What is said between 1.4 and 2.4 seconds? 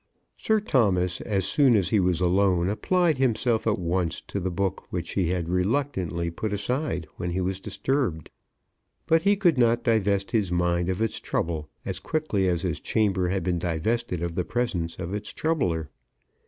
soon as he was